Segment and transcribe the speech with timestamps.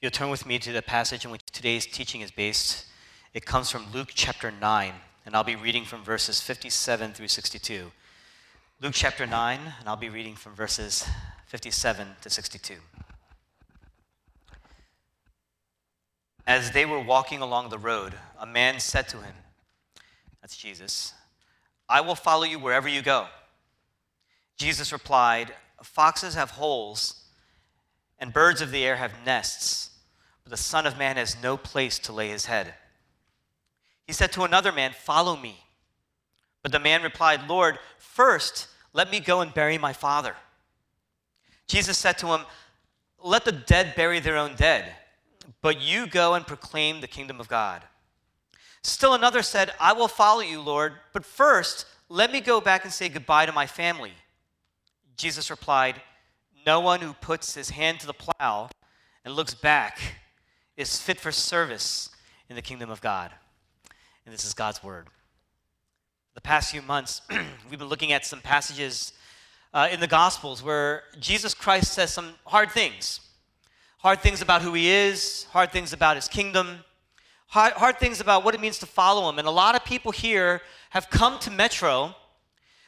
[0.00, 2.86] you'll turn with me to the passage in which today's teaching is based,
[3.34, 4.92] it comes from Luke chapter 9,
[5.26, 7.92] and I'll be reading from verses 57 through 62.
[8.80, 11.06] Luke chapter 9, and I'll be reading from verses
[11.46, 12.74] 57 to 62.
[16.46, 19.34] As they were walking along the road, a man said to him,
[20.40, 21.12] That's Jesus,
[21.88, 23.26] I will follow you wherever you go.
[24.56, 27.22] Jesus replied, Foxes have holes,
[28.18, 29.89] and birds of the air have nests,
[30.50, 32.74] the Son of Man has no place to lay his head.
[34.04, 35.64] He said to another man, Follow me.
[36.62, 40.34] But the man replied, Lord, first let me go and bury my father.
[41.68, 42.40] Jesus said to him,
[43.22, 44.92] Let the dead bury their own dead,
[45.62, 47.84] but you go and proclaim the kingdom of God.
[48.82, 52.92] Still another said, I will follow you, Lord, but first let me go back and
[52.92, 54.14] say goodbye to my family.
[55.16, 56.02] Jesus replied,
[56.66, 58.68] No one who puts his hand to the plow
[59.24, 60.00] and looks back
[60.80, 62.08] is fit for service
[62.48, 63.30] in the kingdom of God.
[64.24, 65.08] And this is God's word.
[66.34, 67.20] The past few months,
[67.70, 69.12] we've been looking at some passages
[69.74, 73.20] uh, in the Gospels where Jesus Christ says some hard things.
[73.98, 76.78] Hard things about who he is, hard things about his kingdom,
[77.48, 79.38] hard, hard things about what it means to follow him.
[79.38, 82.14] And a lot of people here have come to Metro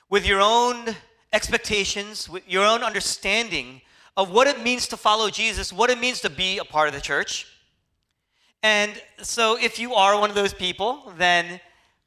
[0.08, 0.96] with your own
[1.30, 3.82] expectations, with your own understanding
[4.16, 6.94] of what it means to follow Jesus, what it means to be a part of
[6.94, 7.51] the church.
[8.62, 11.60] And so, if you are one of those people, then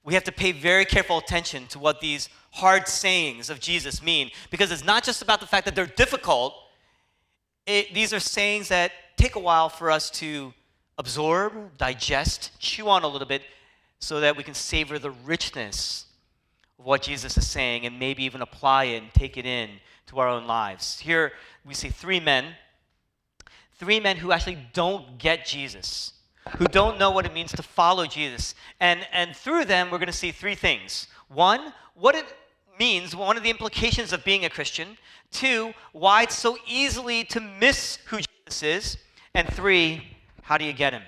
[0.06, 4.32] we have to pay very careful attention to what these hard sayings of Jesus mean,
[4.52, 6.54] because it's not just about the fact that they're difficult.
[7.66, 10.54] It, these are sayings that take a while for us to
[10.98, 13.42] absorb, digest, chew on a little bit,
[14.00, 16.06] so that we can savor the richness
[16.80, 19.70] of what Jesus is saying and maybe even apply it and take it in
[20.08, 21.00] to our own lives.
[21.00, 21.34] Here
[21.66, 22.46] we see three men,
[23.78, 26.14] three men who actually don't get Jesus,
[26.58, 28.56] who don't know what it means to follow Jesus.
[28.80, 31.08] And, and through them, we're going to see three things.
[31.28, 32.26] One, what it
[32.80, 34.98] means, one of the implications of being a Christian.
[35.32, 38.98] Two, why it's so easily to miss who Jesus is.
[39.34, 41.04] And three, how do you get him?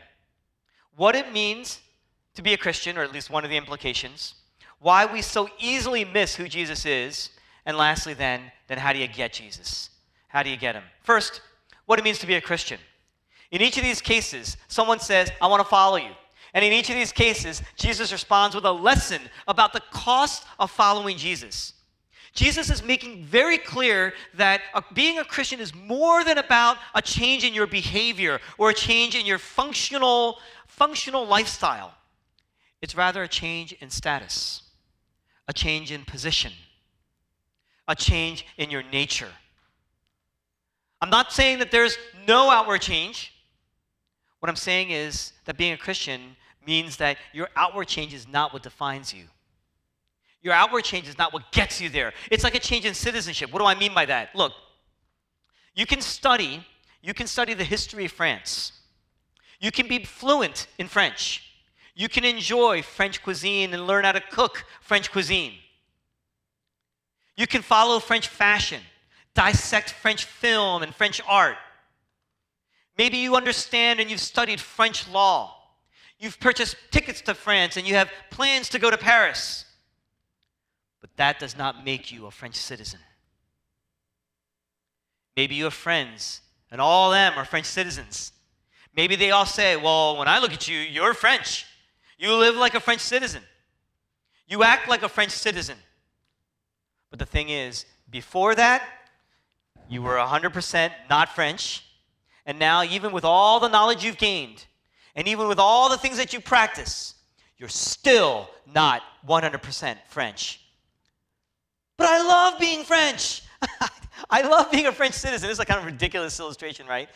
[0.95, 1.79] What it means
[2.35, 4.35] to be a Christian, or at least one of the implications
[4.79, 7.31] why we so easily miss who Jesus is,
[7.65, 9.89] and lastly, then, then how do you get Jesus?
[10.27, 10.83] How do you get him?
[11.03, 11.41] First,
[11.85, 12.79] what it means to be a Christian.
[13.51, 16.11] In each of these cases, someone says, I want to follow you.
[16.53, 20.71] And in each of these cases, Jesus responds with a lesson about the cost of
[20.71, 21.73] following Jesus.
[22.33, 24.61] Jesus is making very clear that
[24.93, 29.15] being a Christian is more than about a change in your behavior or a change
[29.15, 31.93] in your functional, functional lifestyle.
[32.81, 34.63] It's rather a change in status
[35.47, 36.51] a change in position,
[37.87, 39.31] a change in your nature.
[41.01, 41.97] I'm not saying that there's
[42.27, 43.33] no outward change.
[44.39, 48.53] What I'm saying is that being a Christian means that your outward change is not
[48.53, 49.23] what defines you.
[50.41, 52.13] Your outward change is not what gets you there.
[52.29, 53.51] It's like a change in citizenship.
[53.51, 54.35] What do I mean by that?
[54.35, 54.53] Look,
[55.73, 56.65] you can study,
[57.01, 58.73] you can study the history of France.
[59.59, 61.43] You can be fluent in French.
[61.95, 65.53] You can enjoy French cuisine and learn how to cook French cuisine.
[67.35, 68.81] You can follow French fashion,
[69.33, 71.57] dissect French film and French art.
[72.97, 75.55] Maybe you understand and you've studied French law.
[76.19, 79.65] You've purchased tickets to France and you have plans to go to Paris.
[80.99, 82.99] But that does not make you a French citizen.
[85.35, 86.41] Maybe you have friends,
[86.71, 88.31] and all of them are French citizens.
[88.95, 91.67] Maybe they all say, Well, when I look at you, you're French.
[92.17, 93.43] You live like a French citizen.
[94.47, 95.77] You act like a French citizen.
[97.11, 98.81] But the thing is, before that,
[99.87, 101.83] you were 100% not French.
[102.47, 104.65] And now, even with all the knowledge you've gained,
[105.15, 107.13] and even with all the things that you practice,
[107.57, 110.61] you're still not 100% French.
[111.97, 113.43] But I love being French.
[114.29, 115.49] I love being a French citizen.
[115.49, 117.09] This is a kind of ridiculous illustration, right?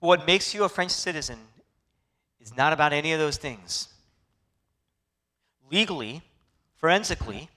[0.00, 1.38] What makes you a French citizen
[2.40, 3.88] is not about any of those things.
[5.70, 6.22] Legally,
[6.76, 7.48] forensically,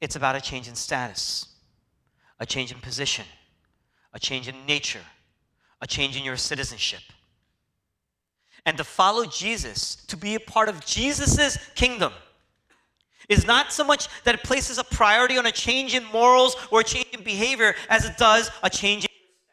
[0.00, 1.48] it's about a change in status,
[2.38, 3.24] a change in position,
[4.12, 5.00] a change in nature,
[5.82, 7.02] a change in your citizenship.
[8.64, 12.12] And to follow Jesus, to be a part of Jesus' kingdom,
[13.28, 16.80] is not so much that it places a priority on a change in morals or
[16.80, 19.10] a change in behavior as it does a change in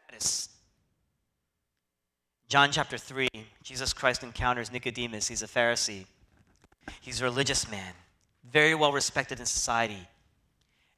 [0.08, 0.48] status.
[2.48, 3.28] John chapter 3,
[3.64, 5.26] Jesus Christ encounters Nicodemus.
[5.26, 6.06] He's a Pharisee,
[7.00, 7.92] he's a religious man,
[8.48, 10.06] very well respected in society.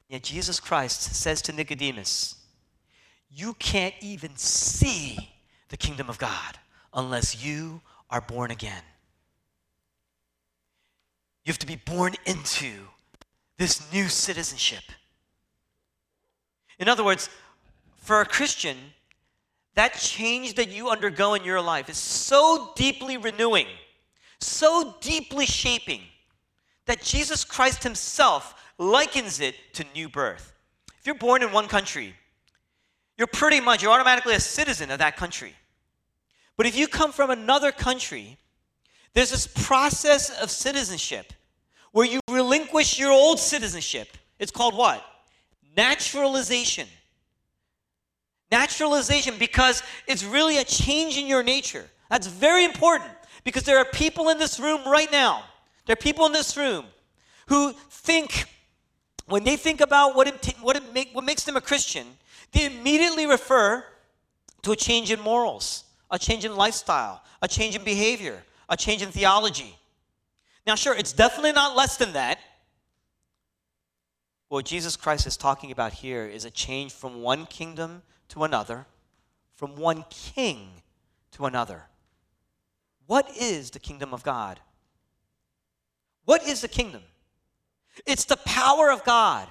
[0.09, 2.42] Yet Jesus Christ says to Nicodemus,
[3.35, 5.17] You can't even see
[5.69, 6.59] the kingdom of God
[6.93, 8.83] unless you are born again.
[11.43, 12.71] You have to be born into
[13.57, 14.83] this new citizenship.
[16.77, 17.29] In other words,
[17.97, 18.77] for a Christian,
[19.75, 23.67] that change that you undergo in your life is so deeply renewing,
[24.39, 26.01] so deeply shaping,
[26.85, 30.53] that Jesus Christ Himself likens it to new birth.
[30.99, 32.13] If you're born in one country,
[33.17, 35.53] you're pretty much, you're automatically a citizen of that country.
[36.57, 38.37] But if you come from another country,
[39.13, 41.33] there's this process of citizenship
[41.91, 44.17] where you relinquish your old citizenship.
[44.39, 45.03] It's called what?
[45.77, 46.87] Naturalization.
[48.51, 51.85] Naturalization because it's really a change in your nature.
[52.09, 53.11] That's very important
[53.43, 55.43] because there are people in this room right now.
[55.85, 56.85] There are people in this room
[57.47, 58.45] who think,
[59.27, 62.05] when they think about what, it, what, it make, what makes them a Christian,
[62.53, 63.83] they immediately refer
[64.61, 69.01] to a change in morals, a change in lifestyle, a change in behavior, a change
[69.01, 69.75] in theology.
[70.65, 72.39] Now, sure, it's definitely not less than that.
[74.47, 78.85] What Jesus Christ is talking about here is a change from one kingdom to another,
[79.55, 80.69] from one king
[81.31, 81.83] to another.
[83.07, 84.59] What is the kingdom of God?
[86.25, 87.01] What is the kingdom?
[88.05, 89.47] It's the power of God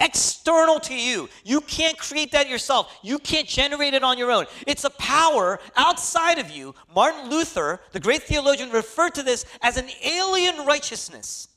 [0.00, 1.28] external to you.
[1.44, 2.98] You can't create that yourself.
[3.02, 4.46] You can't generate it on your own.
[4.66, 6.74] It's a power outside of you.
[6.94, 11.48] Martin Luther, the great theologian, referred to this as an alien righteousness.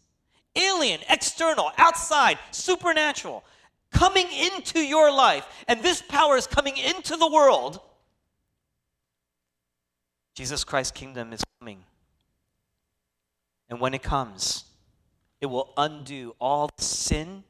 [0.55, 3.43] Alien, external, outside, supernatural,
[3.91, 5.45] coming into your life.
[5.67, 7.79] And this power is coming into the world.
[10.35, 11.83] Jesus Christ's kingdom is coming.
[13.69, 14.65] And when it comes,
[15.41, 17.43] it will undo all sin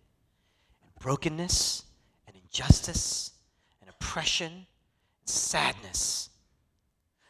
[0.99, 1.83] brokenness
[2.27, 3.31] and injustice
[3.81, 6.29] and oppression and sadness.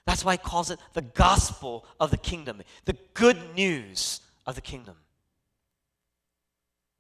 [0.05, 4.61] That's why he calls it the gospel of the kingdom, the good news of the
[4.61, 4.95] kingdom.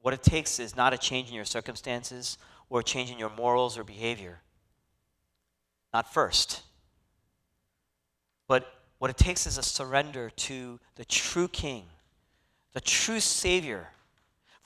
[0.01, 2.37] What it takes is not a change in your circumstances
[2.69, 4.41] or a change in your morals or behavior.
[5.93, 6.63] Not first.
[8.47, 8.67] But
[8.99, 11.85] what it takes is a surrender to the true king,
[12.73, 13.89] the true Savior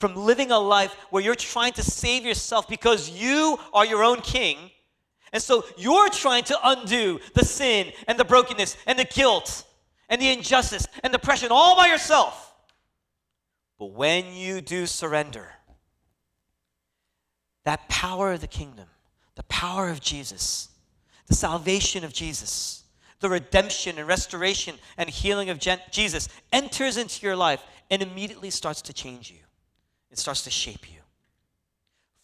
[0.02, 4.20] from living a life where you're trying to save yourself because you are your own
[4.20, 4.58] king.
[5.32, 9.64] And so you're trying to undo the sin and the brokenness and the guilt
[10.08, 12.52] and the injustice and depression all by yourself.
[13.78, 15.52] But when you do surrender,
[17.62, 18.88] that power of the kingdom,
[19.36, 20.68] the power of Jesus,
[21.28, 22.82] the salvation of Jesus,
[23.20, 25.60] the redemption and restoration and healing of
[25.92, 29.38] Jesus enters into your life and immediately starts to change you
[30.12, 31.00] it starts to shape you.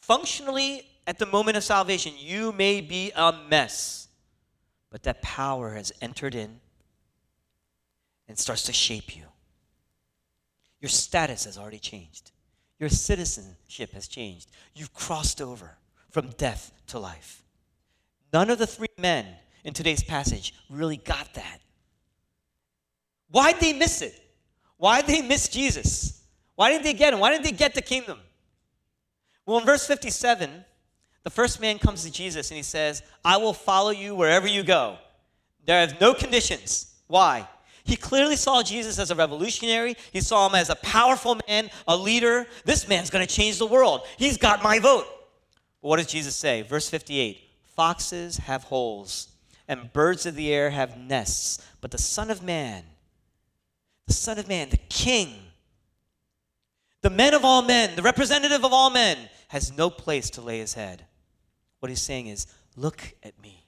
[0.01, 4.09] Functionally, at the moment of salvation, you may be a mess,
[4.91, 6.61] but that power has entered in
[8.29, 9.25] and starts to shape you.
[10.81, 12.31] Your status has already changed.
[12.79, 14.51] Your citizenship has changed.
[14.75, 15.79] You've crossed over
[16.11, 17.43] from death to life.
[18.33, 19.27] None of the three men
[19.65, 21.61] in today's passage really got that.
[23.31, 24.15] Why'd they miss it?
[24.77, 26.18] Why'd they miss Jesus?
[26.59, 27.21] Why didn't they get him?
[27.21, 28.19] Why didn't they get the kingdom?
[29.47, 30.65] Well, in verse 57,
[31.23, 34.65] the first man comes to Jesus and he says, I will follow you wherever you
[34.65, 34.99] go.
[35.67, 36.97] There are no conditions.
[37.07, 37.47] Why?
[37.85, 39.95] He clearly saw Jesus as a revolutionary.
[40.13, 42.49] He saw him as a powerful man, a leader.
[42.65, 44.01] This man's going to change the world.
[44.17, 45.07] He's got my vote.
[45.81, 46.63] But what does Jesus say?
[46.63, 47.39] Verse 58
[47.77, 49.29] Foxes have holes,
[49.69, 52.83] and birds of the air have nests, but the Son of Man,
[54.09, 55.37] the Son of Man, the King,
[57.03, 60.59] the men of all men, the representative of all men, has no place to lay
[60.59, 61.07] his head.
[61.81, 63.67] What he's saying is, look at me.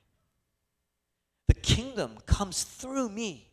[1.49, 3.49] The kingdom comes through me.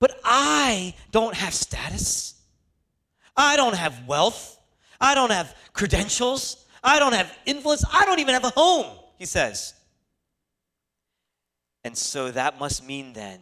[0.00, 2.34] But I don't have status.
[3.36, 4.58] I don't have wealth.
[5.00, 6.66] I don't have credentials.
[6.82, 7.84] I don't have influence.
[7.92, 8.86] I don't even have a home,
[9.18, 9.74] he says.
[11.84, 13.40] And so that must mean then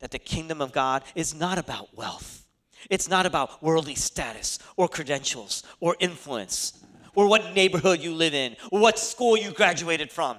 [0.00, 2.41] that the kingdom of God is not about wealth.
[2.90, 6.84] It's not about worldly status or credentials or influence
[7.14, 10.36] or what neighborhood you live in or what school you graduated from.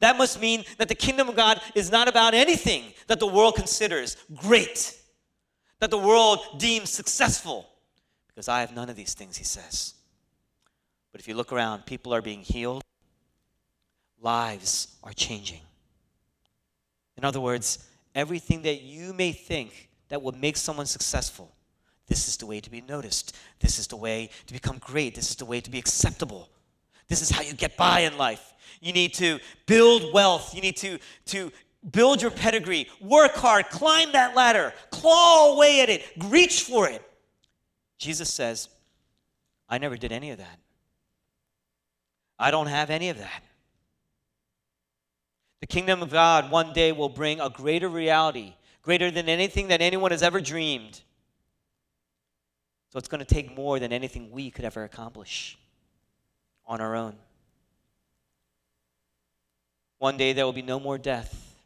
[0.00, 3.54] That must mean that the kingdom of God is not about anything that the world
[3.54, 4.96] considers great,
[5.78, 7.68] that the world deems successful,
[8.26, 9.94] because I have none of these things, he says.
[11.12, 12.82] But if you look around, people are being healed,
[14.20, 15.60] lives are changing.
[17.16, 17.86] In other words,
[18.16, 21.52] everything that you may think that will make someone successful.
[22.06, 23.36] This is the way to be noticed.
[23.58, 25.16] This is the way to become great.
[25.16, 26.48] This is the way to be acceptable.
[27.08, 28.54] This is how you get by in life.
[28.80, 30.54] You need to build wealth.
[30.54, 31.50] You need to, to
[31.90, 37.02] build your pedigree, work hard, climb that ladder, claw away at it, reach for it.
[37.98, 38.68] Jesus says,
[39.68, 40.60] I never did any of that.
[42.38, 43.42] I don't have any of that.
[45.60, 49.80] The kingdom of God one day will bring a greater reality, greater than anything that
[49.80, 51.00] anyone has ever dreamed.
[52.90, 55.58] So it's going to take more than anything we could ever accomplish
[56.66, 57.16] on our own.
[59.98, 61.56] One day there will be no more death,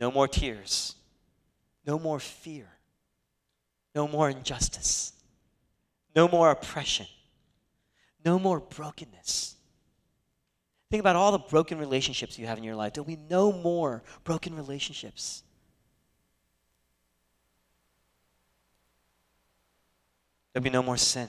[0.00, 0.94] no more tears,
[1.84, 2.68] no more fear,
[3.94, 5.12] no more injustice,
[6.14, 7.06] no more oppression,
[8.24, 9.56] no more brokenness.
[10.88, 12.92] Think about all the broken relationships you have in your life.
[12.92, 15.42] There'll be no more broken relationships.
[20.56, 21.28] There'll be no more sin.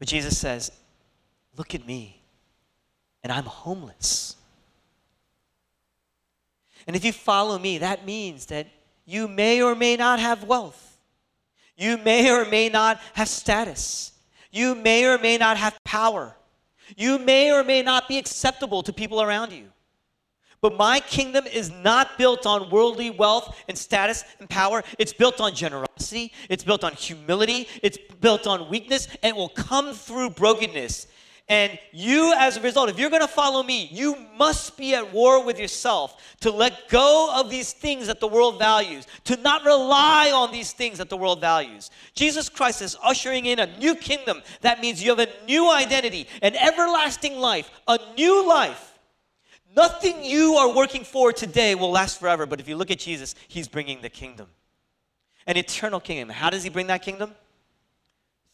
[0.00, 0.72] But Jesus says,
[1.56, 2.20] Look at me,
[3.22, 4.34] and I'm homeless.
[6.84, 8.66] And if you follow me, that means that
[9.06, 10.98] you may or may not have wealth.
[11.76, 14.10] You may or may not have status.
[14.50, 16.34] You may or may not have power.
[16.96, 19.71] You may or may not be acceptable to people around you.
[20.62, 24.84] But my kingdom is not built on worldly wealth and status and power.
[24.96, 26.32] It's built on generosity.
[26.48, 27.66] It's built on humility.
[27.82, 31.08] It's built on weakness and will come through brokenness.
[31.48, 35.12] And you, as a result, if you're going to follow me, you must be at
[35.12, 39.64] war with yourself to let go of these things that the world values, to not
[39.64, 41.90] rely on these things that the world values.
[42.14, 44.42] Jesus Christ is ushering in a new kingdom.
[44.60, 48.91] That means you have a new identity, an everlasting life, a new life
[49.74, 53.34] Nothing you are working for today will last forever, but if you look at Jesus,
[53.48, 54.48] he's bringing the kingdom.
[55.46, 56.28] An eternal kingdom.
[56.28, 57.34] How does he bring that kingdom?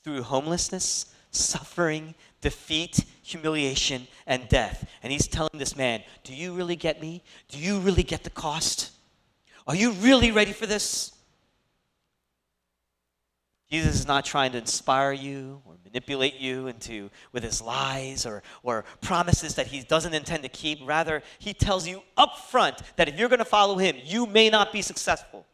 [0.05, 4.89] Through homelessness, suffering, defeat, humiliation, and death.
[5.03, 7.23] And he's telling this man, Do you really get me?
[7.49, 8.93] Do you really get the cost?
[9.67, 11.13] Are you really ready for this?
[13.71, 18.43] Jesus is not trying to inspire you or manipulate you into with his lies or,
[18.63, 20.79] or promises that he doesn't intend to keep.
[20.85, 24.49] Rather, he tells you up front that if you're going to follow him, you may
[24.49, 25.45] not be successful.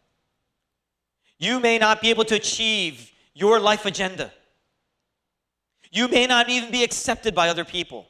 [1.38, 4.32] You may not be able to achieve your life agenda.
[5.90, 8.06] You may not even be accepted by other people.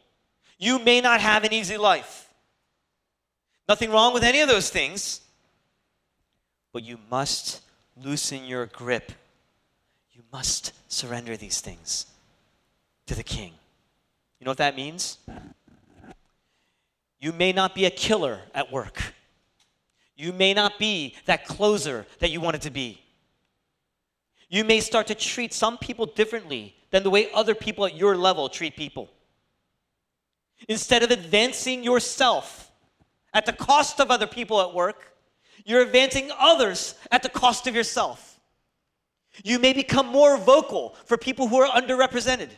[0.58, 2.28] You may not have an easy life.
[3.66, 5.22] Nothing wrong with any of those things,
[6.72, 7.62] but you must
[7.96, 9.12] loosen your grip
[10.34, 12.06] must surrender these things
[13.06, 13.52] to the king.
[14.40, 15.18] You know what that means?
[17.20, 19.14] You may not be a killer at work.
[20.16, 23.00] You may not be that closer that you wanted to be.
[24.48, 28.16] You may start to treat some people differently than the way other people at your
[28.16, 29.08] level treat people.
[30.68, 32.72] Instead of advancing yourself
[33.32, 35.14] at the cost of other people at work,
[35.64, 38.33] you're advancing others at the cost of yourself.
[39.42, 42.50] You may become more vocal for people who are underrepresented.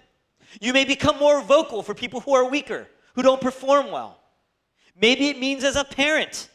[0.60, 4.18] You may become more vocal for people who are weaker, who don't perform well.
[5.00, 6.48] Maybe it means as a parent,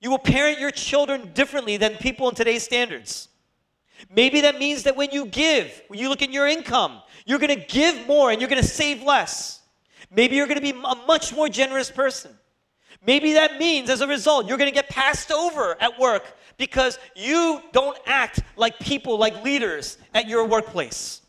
[0.00, 3.28] you will parent your children differently than people in today's standards.
[4.14, 7.58] Maybe that means that when you give, when you look at your income, you're going
[7.58, 9.62] to give more and you're going to save less.
[10.10, 12.37] Maybe you're going to be a much more generous person.
[13.06, 16.24] Maybe that means as a result, you're going to get passed over at work
[16.56, 21.22] because you don't act like people, like leaders at your workplace.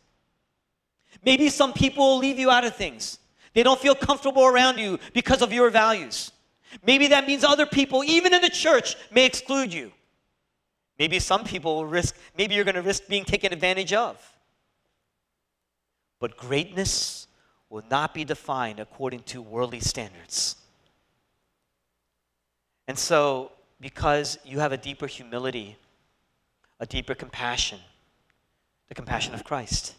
[1.24, 3.20] Maybe some people will leave you out of things.
[3.54, 6.32] They don't feel comfortable around you because of your values.
[6.86, 9.92] Maybe that means other people, even in the church, may exclude you.
[10.98, 14.18] Maybe some people will risk, maybe you're going to risk being taken advantage of.
[16.20, 17.28] But greatness
[17.70, 20.56] will not be defined according to worldly standards.
[22.90, 25.78] And so because you have a deeper humility,
[26.80, 27.78] a deeper compassion,
[28.88, 29.94] the compassion of Christ,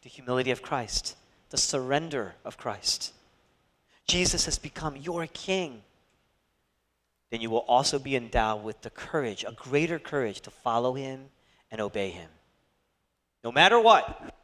[0.00, 1.16] the humility of Christ,
[1.50, 3.12] the surrender of Christ.
[4.08, 5.82] Jesus has become your king.
[7.30, 11.26] Then you will also be endowed with the courage, a greater courage to follow him
[11.70, 12.30] and obey him.
[13.44, 14.34] No matter what,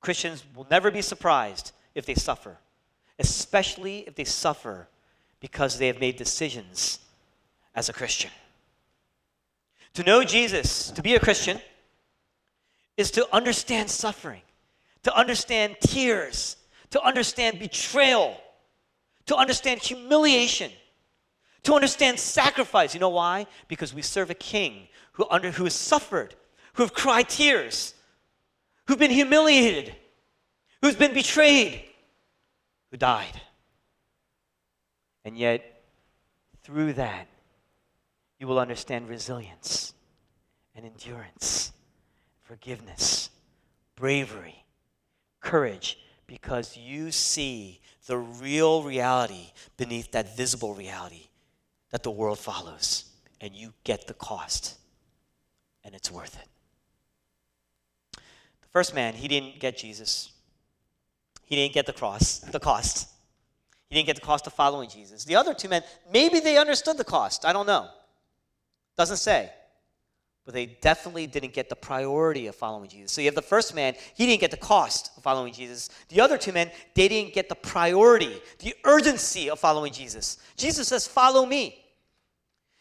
[0.00, 2.58] Christians will never be surprised if they suffer,
[3.16, 4.88] especially if they suffer
[5.40, 7.00] because they have made decisions
[7.74, 8.30] as a Christian.
[9.94, 11.60] To know Jesus, to be a Christian,
[12.96, 14.42] is to understand suffering,
[15.02, 16.56] to understand tears,
[16.90, 18.36] to understand betrayal,
[19.26, 20.70] to understand humiliation,
[21.62, 22.94] to understand sacrifice.
[22.94, 23.46] You know why?
[23.68, 26.34] Because we serve a king who, under, who has suffered,
[26.74, 27.94] who have cried tears,
[28.86, 29.94] who've been humiliated,
[30.82, 31.84] who's been betrayed,
[32.90, 33.40] who died.
[35.30, 35.84] And yet,
[36.64, 37.28] through that,
[38.40, 39.94] you will understand resilience
[40.74, 41.70] and endurance,
[42.42, 43.30] forgiveness,
[43.94, 44.64] bravery,
[45.40, 51.28] courage, because you see the real reality beneath that visible reality
[51.90, 53.04] that the world follows,
[53.40, 54.78] and you get the cost,
[55.84, 56.48] and it's worth it.
[58.62, 60.32] The first man, he didn't get Jesus.
[61.44, 63.06] He didn't get the cross, the cost.
[63.90, 65.24] He didn't get the cost of following Jesus.
[65.24, 65.82] The other two men,
[66.12, 67.44] maybe they understood the cost.
[67.44, 67.88] I don't know.
[68.96, 69.50] Doesn't say.
[70.44, 73.10] But they definitely didn't get the priority of following Jesus.
[73.10, 75.90] So you have the first man, he didn't get the cost of following Jesus.
[76.08, 80.38] The other two men, they didn't get the priority, the urgency of following Jesus.
[80.56, 81.84] Jesus says, Follow me.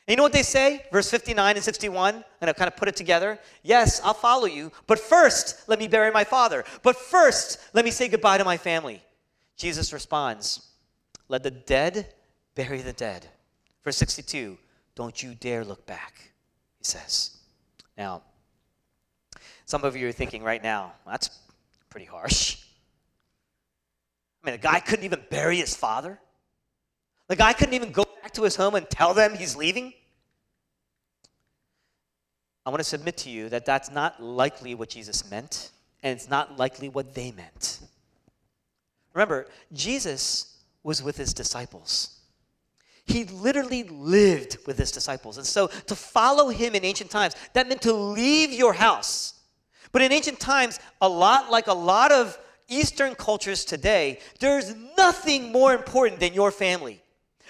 [0.07, 0.85] And you know what they say?
[0.91, 3.37] Verse 59 and 61, and I kind of put it together.
[3.61, 6.65] Yes, I'll follow you, but first, let me bury my father.
[6.81, 9.03] But first, let me say goodbye to my family.
[9.55, 10.68] Jesus responds,
[11.29, 12.13] Let the dead
[12.55, 13.27] bury the dead.
[13.83, 14.57] Verse 62,
[14.95, 16.33] don't you dare look back,
[16.79, 17.37] he says.
[17.97, 18.23] Now,
[19.65, 21.29] some of you are thinking right now, that's
[21.89, 22.57] pretty harsh.
[24.43, 26.19] I mean, the guy couldn't even bury his father.
[27.27, 29.93] The guy couldn't even go back to his home and tell them he's leaving.
[32.65, 35.71] I want to submit to you that that's not likely what Jesus meant,
[36.03, 37.79] and it's not likely what they meant.
[39.13, 40.48] Remember, Jesus
[40.83, 42.19] was with his disciples.
[43.05, 45.37] He literally lived with his disciples.
[45.37, 49.33] And so to follow him in ancient times, that meant to leave your house.
[49.91, 55.51] But in ancient times, a lot like a lot of Eastern cultures today, there's nothing
[55.51, 57.01] more important than your family.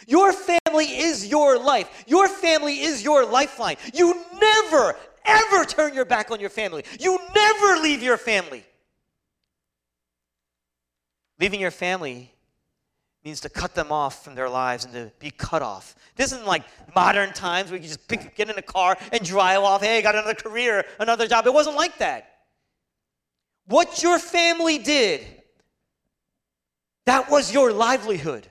[0.07, 2.05] Your family is your life.
[2.07, 3.75] Your family is your lifeline.
[3.93, 4.95] You never,
[5.25, 6.85] ever turn your back on your family.
[6.99, 8.63] You never leave your family.
[11.37, 12.33] Leaving your family
[13.23, 15.95] means to cut them off from their lives and to be cut off.
[16.15, 16.63] This isn't like
[16.95, 19.81] modern times where you just pick, get in a car and drive off.
[19.81, 21.45] Hey, I got another career, another job.
[21.45, 22.29] It wasn't like that.
[23.65, 25.21] What your family did,
[27.05, 28.47] that was your livelihood.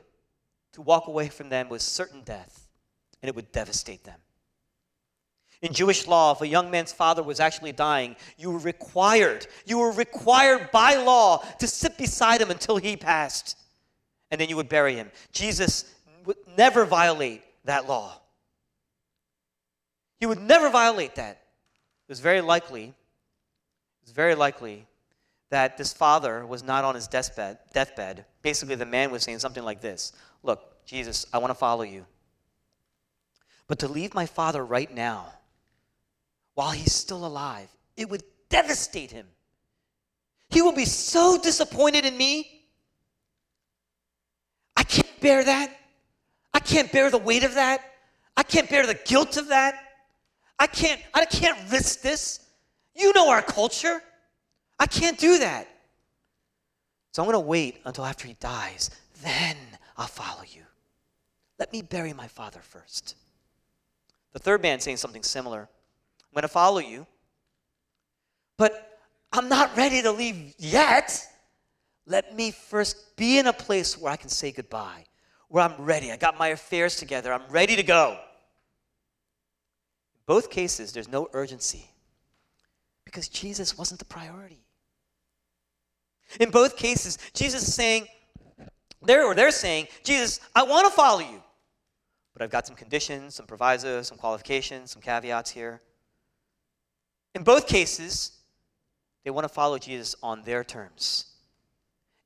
[0.75, 2.69] To walk away from them was certain death,
[3.21, 4.21] and it would devastate them.
[5.61, 9.79] In Jewish law, if a young man's father was actually dying, you were required, you
[9.79, 13.57] were required by law to sit beside him until he passed
[14.31, 15.11] and then you would bury him.
[15.33, 15.85] Jesus
[16.25, 18.21] would never violate that law.
[20.21, 21.43] He would never violate that.
[22.09, 22.95] It was very likely, it
[24.05, 24.87] was very likely
[25.51, 28.25] that this father was not on his deathbed, deathbed.
[28.43, 30.13] Basically, the man was saying something like this
[30.43, 32.07] Look, Jesus, I want to follow you.
[33.67, 35.33] But to leave my father right now,
[36.55, 39.27] while he's still alive, it would devastate him.
[40.51, 42.58] He will be so disappointed in me
[45.21, 45.77] bear that.
[46.55, 47.83] I can't bear the weight of that.
[48.37, 49.75] I can't bear the guilt of that.
[50.59, 52.41] I can't, I can't risk this.
[52.95, 54.03] You know our culture.
[54.79, 55.69] I can't do that.
[57.13, 58.91] So I'm going to wait until after he dies.
[59.23, 59.57] Then
[59.97, 60.63] I'll follow you.
[61.59, 63.17] Let me bury my father first.
[64.33, 65.63] The third man saying something similar.
[65.63, 67.07] I'm going to follow you,
[68.57, 69.01] but
[69.33, 71.27] I'm not ready to leave yet.
[72.07, 75.05] Let me first be in a place where I can say goodbye,
[75.49, 76.13] where I'm ready.
[76.13, 77.33] I got my affairs together.
[77.33, 78.13] I'm ready to go.
[80.15, 81.91] In both cases, there's no urgency
[83.05, 84.63] because Jesus wasn't the priority.
[86.39, 88.07] In both cases, Jesus is saying,
[89.03, 91.43] they're, or they're saying, Jesus, I want to follow you,
[92.35, 95.81] but I've got some conditions, some provisos, some qualifications, some caveats here.
[97.35, 98.33] In both cases,
[99.25, 101.27] they want to follow Jesus on their terms.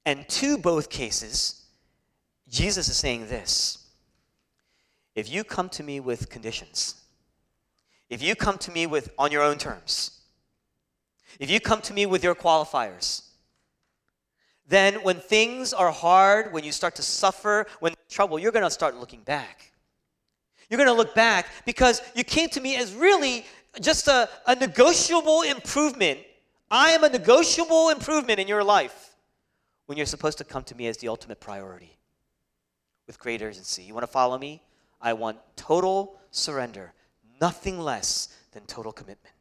[0.04, 1.61] And to both cases,
[2.52, 3.78] Jesus is saying this
[5.16, 7.00] if you come to me with conditions,
[8.10, 10.20] if you come to me with on your own terms,
[11.40, 13.22] if you come to me with your qualifiers,
[14.68, 18.70] then when things are hard, when you start to suffer, when trouble, you're going to
[18.70, 19.72] start looking back.
[20.68, 23.46] You're going to look back because you came to me as really
[23.80, 26.20] just a, a negotiable improvement.
[26.70, 29.14] I am a negotiable improvement in your life
[29.86, 31.96] when you're supposed to come to me as the ultimate priority
[33.06, 33.82] with great urgency.
[33.82, 34.62] You want to follow me?
[35.00, 36.92] I want total surrender,
[37.40, 39.34] nothing less than total commitment.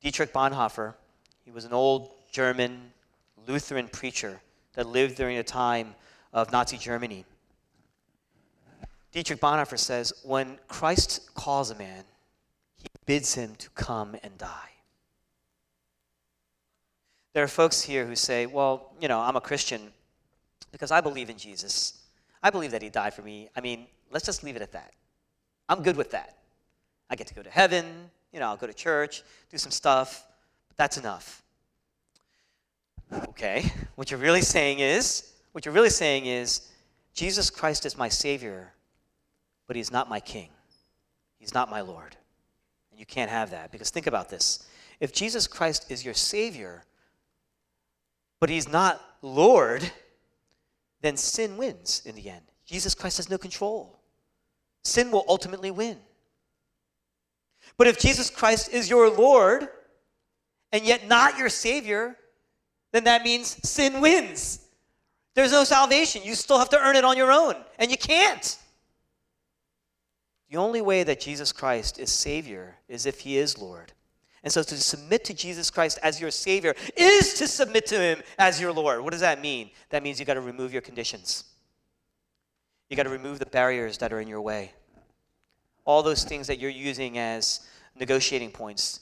[0.00, 0.94] Dietrich Bonhoeffer,
[1.44, 2.92] he was an old German
[3.46, 4.40] Lutheran preacher
[4.74, 5.94] that lived during a time
[6.32, 7.24] of Nazi Germany.
[9.10, 12.04] Dietrich Bonhoeffer says, When Christ calls a man,
[12.76, 14.68] he bids him to come and die.
[17.32, 19.92] There are folks here who say, well, you know, I'm a Christian
[20.78, 21.98] because I believe in Jesus.
[22.40, 23.48] I believe that he died for me.
[23.56, 24.92] I mean, let's just leave it at that.
[25.68, 26.36] I'm good with that.
[27.10, 30.24] I get to go to heaven, you know, I'll go to church, do some stuff,
[30.68, 31.42] but that's enough.
[33.30, 36.70] Okay, what you're really saying is, what you're really saying is,
[37.14, 38.72] Jesus Christ is my Savior,
[39.66, 40.50] but He's not my King.
[41.38, 42.16] He's not my Lord.
[42.90, 44.66] And you can't have that because think about this.
[45.00, 46.84] If Jesus Christ is your Savior,
[48.38, 49.90] but He's not Lord,
[51.00, 52.42] then sin wins in the end.
[52.66, 53.98] Jesus Christ has no control.
[54.84, 55.96] Sin will ultimately win.
[57.76, 59.68] But if Jesus Christ is your Lord
[60.72, 62.16] and yet not your Savior,
[62.92, 64.60] then that means sin wins.
[65.34, 66.22] There's no salvation.
[66.24, 68.58] You still have to earn it on your own, and you can't.
[70.50, 73.92] The only way that Jesus Christ is Savior is if He is Lord.
[74.44, 78.22] And so to submit to Jesus Christ as your Savior is to submit to Him
[78.38, 79.00] as your Lord.
[79.00, 79.70] What does that mean?
[79.90, 81.44] That means you got to remove your conditions.
[82.88, 84.72] You got to remove the barriers that are in your way.
[85.84, 87.66] All those things that you're using as
[87.98, 89.00] negotiating points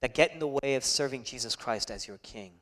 [0.00, 2.52] that get in the way of serving Jesus Christ as your King.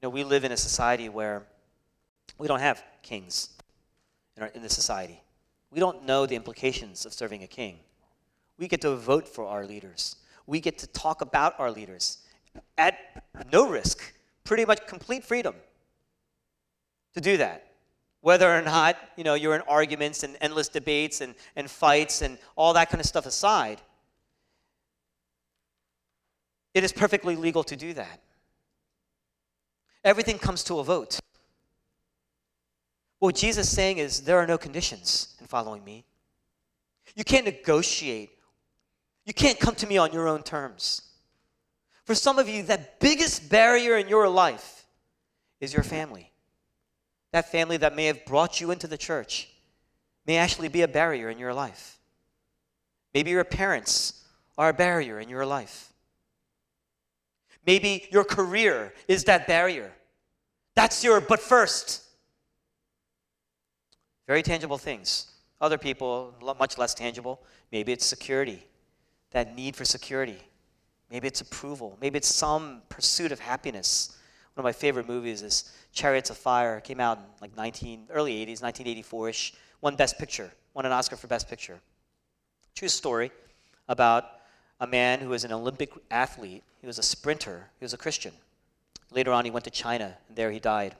[0.00, 1.46] You know, we live in a society where
[2.38, 3.50] we don't have kings
[4.36, 5.22] in, our, in the society.
[5.70, 7.78] We don't know the implications of serving a king.
[8.58, 10.16] We get to vote for our leaders.
[10.46, 12.18] We get to talk about our leaders
[12.78, 12.98] at
[13.52, 14.14] no risk,
[14.44, 15.54] pretty much complete freedom
[17.14, 17.72] to do that.
[18.20, 22.38] Whether or not, you know, you're in arguments and endless debates and, and fights and
[22.56, 23.80] all that kind of stuff aside,
[26.74, 28.20] it is perfectly legal to do that.
[30.04, 31.18] Everything comes to a vote.
[33.18, 36.04] What Jesus is saying is there are no conditions in following me.
[37.14, 38.30] You can't negotiate.
[39.26, 41.02] You can't come to me on your own terms.
[42.04, 44.86] For some of you, that biggest barrier in your life
[45.60, 46.30] is your family.
[47.32, 49.48] That family that may have brought you into the church
[50.26, 51.98] may actually be a barrier in your life.
[53.12, 54.24] Maybe your parents
[54.56, 55.92] are a barrier in your life.
[57.66, 59.90] Maybe your career is that barrier.
[60.76, 62.04] That's your but first.
[64.28, 65.32] Very tangible things.
[65.60, 67.42] Other people, much less tangible.
[67.72, 68.64] Maybe it's security,
[69.30, 70.38] that need for security.
[71.10, 71.96] Maybe it's approval.
[72.00, 74.16] Maybe it's some pursuit of happiness.
[74.54, 76.78] One of my favorite movies is Chariots of Fire.
[76.78, 79.54] It came out in like 19, early 80s, 1984-ish.
[79.80, 80.50] Won Best Picture.
[80.74, 81.78] Won an Oscar for Best Picture.
[82.74, 83.30] True story
[83.88, 84.24] about
[84.80, 86.62] a man who was an Olympic athlete.
[86.80, 87.70] He was a sprinter.
[87.78, 88.32] He was a Christian.
[89.10, 90.96] Later on, he went to China, and there he died.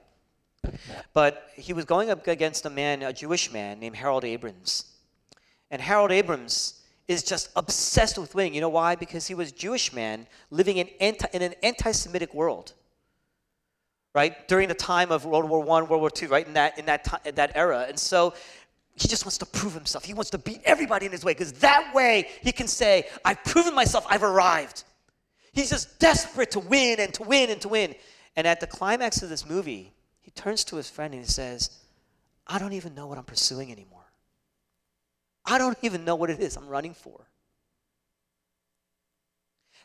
[1.12, 4.86] But he was going up against a man, a Jewish man named Harold Abrams.
[5.70, 8.54] And Harold Abrams is just obsessed with winning.
[8.54, 8.96] You know why?
[8.96, 12.72] Because he was a Jewish man living in, anti, in an anti-Semitic world.
[14.14, 14.48] Right?
[14.48, 16.46] During the time of World War I, World War II, right?
[16.46, 17.84] In that, in that, time, in that era.
[17.86, 18.32] And so
[18.96, 20.04] he just wants to prove himself.
[20.04, 23.42] He wants to beat everybody in his way because that way he can say, I've
[23.44, 24.84] proven myself, I've arrived.
[25.52, 27.94] He's just desperate to win and to win and to win.
[28.36, 29.92] And at the climax of this movie,
[30.22, 31.70] he turns to his friend and he says,
[32.46, 33.95] I don't even know what I'm pursuing anymore.
[35.46, 37.28] I don't even know what it is I'm running for.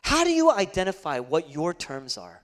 [0.02, 2.42] How do you identify what your terms are?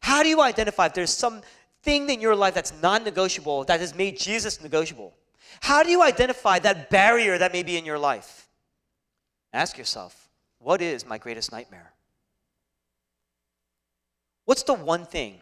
[0.00, 1.42] How do you identify if there's some
[1.82, 5.12] thing in your life that's non negotiable that has made Jesus negotiable?
[5.60, 8.48] How do you identify that barrier that may be in your life?
[9.52, 10.28] Ask yourself,
[10.58, 11.92] what is my greatest nightmare?
[14.44, 15.40] What's the one thing?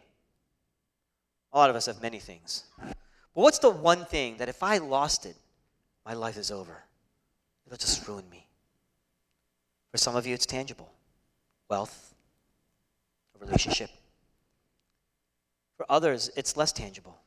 [1.53, 2.64] A lot of us have many things.
[2.79, 5.37] But what's the one thing that if I lost it,
[6.07, 6.85] my life is over?
[7.75, 8.47] It'll just ruin me.
[9.91, 10.93] For some of you, it's tangible
[11.69, 12.15] wealth,
[13.35, 13.91] a relationship.
[15.77, 17.19] For others, it's less tangible.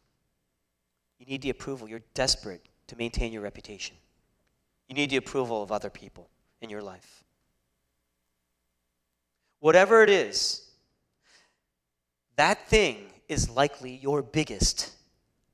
[1.20, 1.90] You need the approval.
[1.90, 3.98] You're desperate to maintain your reputation.
[4.88, 6.30] You need the approval of other people
[6.62, 7.26] in your life.
[9.60, 10.66] Whatever it is,
[12.38, 14.92] that thing is likely your biggest.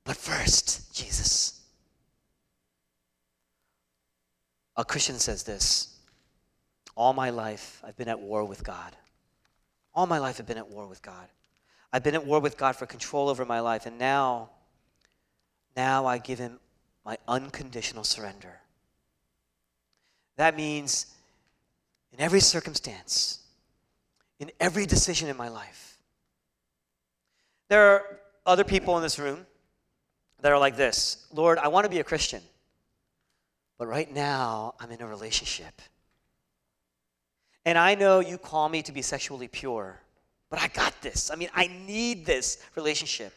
[0.04, 1.53] But first, Jesus.
[4.76, 5.96] A Christian says this
[6.96, 8.96] All my life, I've been at war with God.
[9.94, 11.28] All my life, I've been at war with God.
[11.92, 14.50] I've been at war with God for control over my life, and now,
[15.76, 16.58] now I give Him
[17.04, 18.58] my unconditional surrender.
[20.36, 21.06] That means
[22.12, 23.40] in every circumstance,
[24.40, 25.98] in every decision in my life.
[27.68, 29.46] There are other people in this room
[30.40, 32.42] that are like this Lord, I want to be a Christian,
[33.78, 35.80] but right now I'm in a relationship.
[37.64, 39.98] And I know you call me to be sexually pure,
[40.50, 41.30] but I got this.
[41.30, 43.32] I mean, I need this relationship.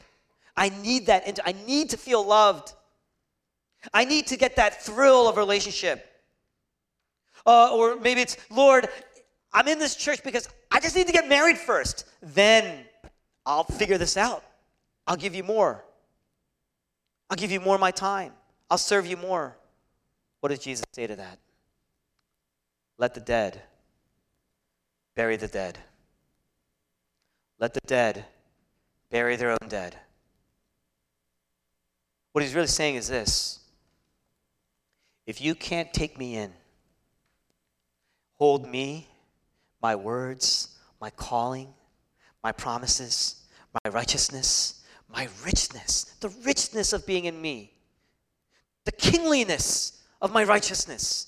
[0.55, 1.39] I need that.
[1.45, 2.73] I need to feel loved.
[3.93, 6.05] I need to get that thrill of relationship.
[7.45, 8.89] Uh, or maybe it's, Lord,
[9.53, 12.05] I'm in this church because I just need to get married first.
[12.21, 12.85] Then
[13.45, 14.43] I'll figure this out.
[15.05, 15.85] I'll give you more.
[17.29, 18.33] I'll give you more of my time.
[18.69, 19.55] I'll serve you more.
[20.47, 21.39] What does Jesus say to that?
[22.97, 23.61] Let the dead
[25.13, 25.77] bury the dead.
[27.59, 28.23] Let the dead
[29.11, 29.97] bury their own dead.
[32.31, 33.59] What he's really saying is this
[35.25, 36.53] if you can't take me in,
[38.35, 39.09] hold me,
[39.81, 41.73] my words, my calling,
[42.41, 43.43] my promises,
[43.83, 44.81] my righteousness,
[45.13, 47.73] my richness, the richness of being in me,
[48.85, 51.27] the kingliness of my righteousness.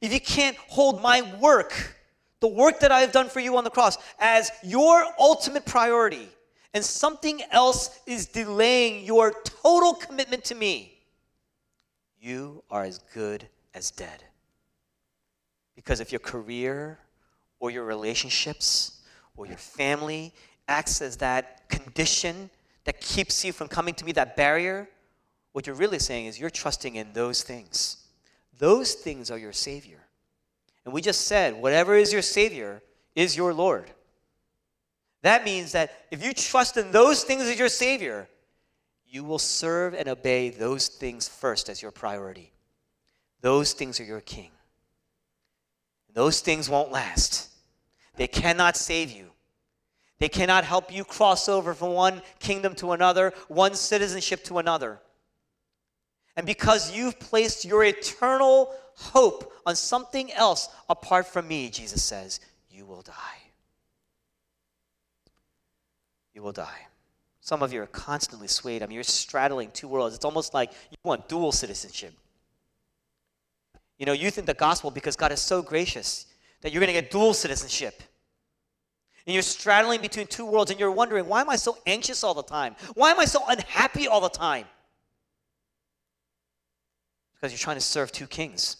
[0.00, 1.96] If you can't hold my work,
[2.40, 6.28] the work that I have done for you on the cross, as your ultimate priority,
[6.74, 10.98] and something else is delaying your total commitment to me,
[12.20, 14.22] you are as good as dead.
[15.74, 16.98] Because if your career
[17.60, 19.00] or your relationships
[19.36, 20.32] or your family
[20.68, 22.50] acts as that condition
[22.84, 24.88] that keeps you from coming to me, that barrier,
[25.58, 27.96] what you're really saying is you're trusting in those things.
[28.60, 29.98] Those things are your Savior.
[30.84, 32.80] And we just said, whatever is your Savior
[33.16, 33.90] is your Lord.
[35.22, 38.28] That means that if you trust in those things as your Savior,
[39.08, 42.52] you will serve and obey those things first as your priority.
[43.40, 44.52] Those things are your King.
[46.14, 47.50] Those things won't last.
[48.14, 49.32] They cannot save you.
[50.20, 55.00] They cannot help you cross over from one kingdom to another, one citizenship to another.
[56.38, 62.38] And because you've placed your eternal hope on something else apart from me, Jesus says,
[62.70, 63.12] you will die.
[66.32, 66.86] You will die.
[67.40, 68.84] Some of you are constantly swayed.
[68.84, 70.14] I mean, you're straddling two worlds.
[70.14, 72.14] It's almost like you want dual citizenship.
[73.98, 76.26] You know, you think the gospel, because God is so gracious,
[76.60, 78.00] that you're going to get dual citizenship.
[79.26, 82.34] And you're straddling between two worlds and you're wondering, why am I so anxious all
[82.34, 82.76] the time?
[82.94, 84.66] Why am I so unhappy all the time?
[87.40, 88.76] Because you're trying to serve two kings.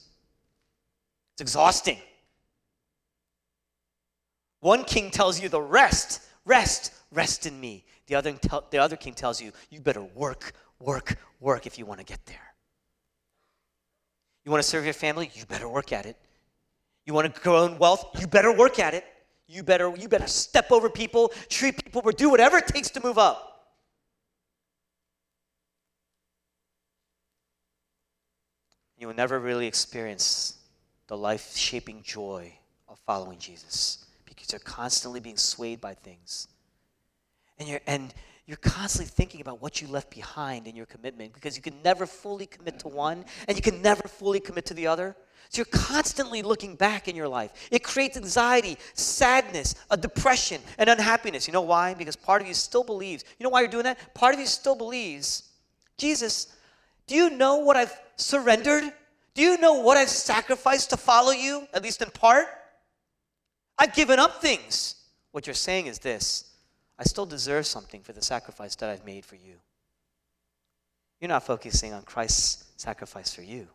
[1.34, 1.98] It's exhausting.
[4.60, 7.84] One king tells you the rest, rest, rest in me.
[8.08, 8.34] The other,
[8.70, 12.24] the other king tells you, you better work, work, work if you want to get
[12.26, 12.54] there.
[14.44, 15.30] You want to serve your family?
[15.34, 16.16] You better work at it.
[17.06, 18.20] You want to grow in wealth?
[18.20, 19.04] You better work at it.
[19.46, 23.00] You better, you better step over people, treat people, or do whatever it takes to
[23.02, 23.47] move up.
[28.98, 30.58] You will never really experience
[31.06, 32.52] the life shaping joy
[32.88, 36.48] of following Jesus because you're constantly being swayed by things.
[37.58, 38.12] And you're, and
[38.46, 42.06] you're constantly thinking about what you left behind in your commitment because you can never
[42.06, 45.16] fully commit to one and you can never fully commit to the other.
[45.50, 47.52] So you're constantly looking back in your life.
[47.70, 51.46] It creates anxiety, sadness, a depression, and unhappiness.
[51.46, 51.94] You know why?
[51.94, 53.24] Because part of you still believes.
[53.38, 54.14] You know why you're doing that?
[54.14, 55.48] Part of you still believes,
[55.96, 56.48] Jesus,
[57.08, 58.84] do you know what I've surrendered?
[59.34, 62.46] Do you know what I've sacrificed to follow you, at least in part?
[63.78, 64.94] I've given up things.
[65.32, 66.50] What you're saying is this
[66.98, 69.54] I still deserve something for the sacrifice that I've made for you.
[71.20, 73.66] You're not focusing on Christ's sacrifice for you.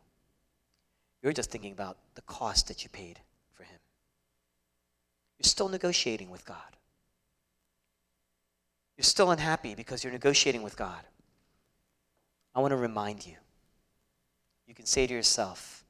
[1.22, 3.20] You're just thinking about the cost that you paid
[3.54, 3.80] for him.
[5.40, 6.58] You're still negotiating with God.
[8.98, 11.02] You're still unhappy because you're negotiating with God.
[12.56, 13.36] I want to remind you.
[14.68, 15.84] You can say to yourself,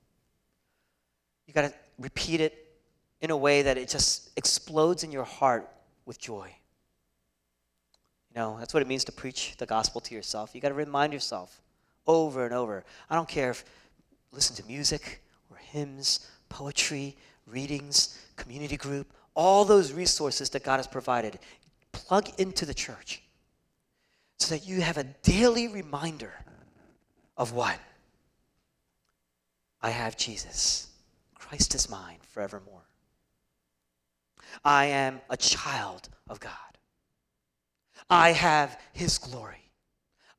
[1.46, 2.68] you got to repeat it
[3.22, 5.70] in a way that it just explodes in your heart
[6.06, 6.54] with joy.
[8.30, 10.56] You know, that's what it means to preach the gospel to yourself.
[10.56, 11.62] You got to remind yourself
[12.08, 12.84] over and over.
[13.10, 13.64] I don't care if
[14.32, 20.88] listen to music or hymns, poetry, readings, community group, all those resources that God has
[20.88, 21.40] provided.
[21.92, 23.22] Plug into the church
[24.40, 26.34] so that you have a daily reminder
[27.38, 27.80] of what?
[29.82, 30.88] I have Jesus.
[31.36, 32.86] Christ is mine forevermore.
[34.64, 36.52] I am a child of God.
[38.10, 39.72] I have His glory.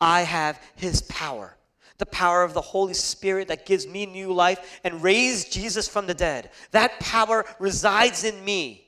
[0.00, 1.56] I have His power.
[1.98, 6.06] The power of the Holy Spirit that gives me new life and raised Jesus from
[6.06, 6.50] the dead.
[6.72, 8.86] That power resides in me.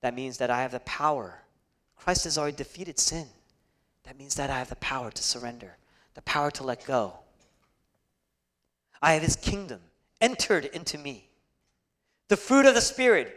[0.00, 1.42] That means that I have the power.
[1.96, 3.26] Christ has already defeated sin.
[4.04, 5.76] That means that I have the power to surrender,
[6.18, 7.12] the power to let go.
[9.00, 9.78] I have His kingdom
[10.20, 11.28] entered into me.
[12.26, 13.32] The fruit of the Spirit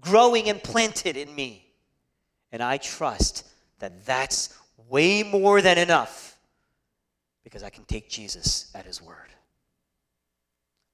[0.00, 1.66] growing and planted in me.
[2.52, 3.46] And I trust
[3.80, 4.56] that that's
[4.88, 6.38] way more than enough
[7.44, 9.28] because I can take Jesus at his word.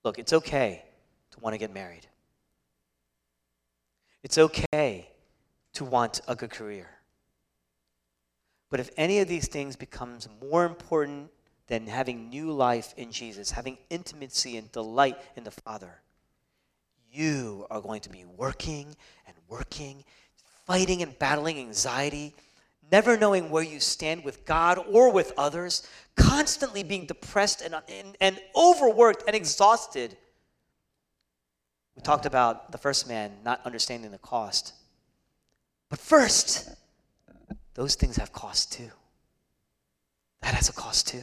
[0.02, 0.82] Look, it's okay
[1.30, 2.08] to want to get married.
[4.24, 5.08] It's okay
[5.74, 6.88] to want a good career.
[8.70, 11.30] But if any of these things becomes more important
[11.68, 16.00] than having new life in Jesus, having intimacy and delight in the Father,
[17.10, 18.94] you are going to be working
[19.26, 20.04] and working,
[20.66, 22.34] fighting and battling anxiety,
[22.90, 28.16] never knowing where you stand with God or with others, constantly being depressed and, and,
[28.20, 30.16] and overworked and exhausted.
[31.96, 34.74] We talked about the first man not understanding the cost.
[35.88, 36.68] But first,
[37.76, 38.90] those things have cost too.
[40.40, 41.22] That has a cost too.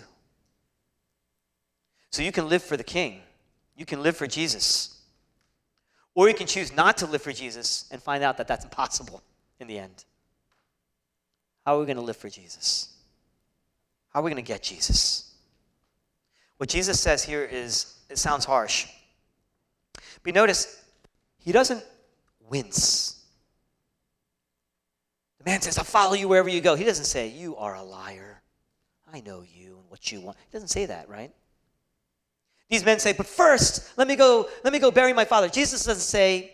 [2.12, 3.22] So you can live for the king,
[3.76, 5.02] you can live for Jesus,
[6.14, 9.24] or you can choose not to live for Jesus and find out that that's impossible
[9.60, 10.06] in the end.
[11.66, 12.90] How are we going to live for Jesus?
[14.10, 15.34] How are we going to get Jesus?
[16.58, 18.86] What Jesus says here is, it sounds harsh.
[20.22, 20.84] But notice,
[21.40, 21.84] he doesn't
[22.48, 23.23] wince.
[25.44, 26.76] The man says, I'll follow you wherever you go.
[26.76, 28.42] He doesn't say, You are a liar.
[29.12, 30.38] I know you and what you want.
[30.38, 31.32] He doesn't say that, right?
[32.70, 35.50] These men say, But first, let me go, let me go bury my father.
[35.50, 36.54] Jesus doesn't say,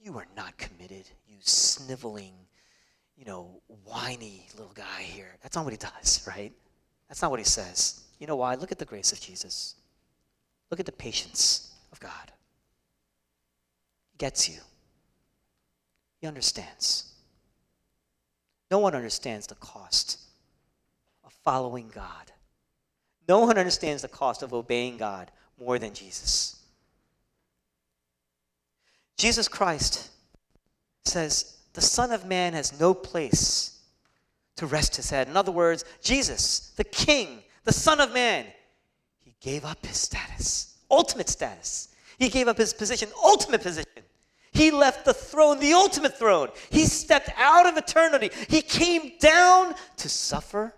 [0.00, 2.34] You are not committed, you sniveling,
[3.16, 5.36] you know, whiny little guy here.
[5.42, 6.52] That's not what he does, right?
[7.08, 8.02] That's not what he says.
[8.18, 8.56] You know why?
[8.56, 9.76] Look at the grace of Jesus.
[10.72, 12.32] Look at the patience of God.
[14.10, 14.58] He gets you.
[16.20, 17.12] He understands.
[18.70, 20.18] No one understands the cost
[21.24, 22.32] of following God.
[23.28, 26.56] No one understands the cost of obeying God more than Jesus.
[29.16, 30.10] Jesus Christ
[31.04, 33.80] says, The Son of Man has no place
[34.56, 35.28] to rest his head.
[35.28, 38.46] In other words, Jesus, the King, the Son of Man,
[39.18, 41.88] he gave up his status, ultimate status.
[42.18, 44.02] He gave up his position, ultimate position.
[44.56, 46.48] He left the throne, the ultimate throne.
[46.70, 48.30] He stepped out of eternity.
[48.48, 50.74] He came down to suffer,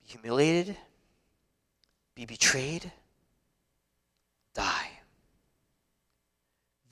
[0.00, 0.76] be humiliated,
[2.14, 2.92] be betrayed,
[4.54, 4.90] die.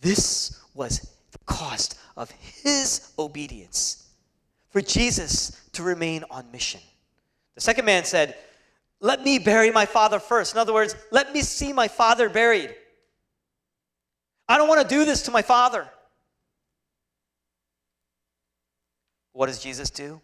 [0.00, 4.08] This was the cost of his obedience
[4.70, 6.80] for Jesus to remain on mission.
[7.54, 8.34] The second man said,
[9.00, 10.54] Let me bury my father first.
[10.54, 12.74] In other words, let me see my father buried.
[14.48, 15.88] I don't want to do this to my father.
[19.32, 20.20] What does Jesus do?